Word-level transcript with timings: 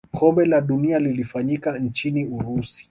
kombe 0.13 0.45
la 0.45 0.61
dunia 0.61 0.99
lilifanyika 0.99 1.77
nchini 1.77 2.25
urusi 2.25 2.79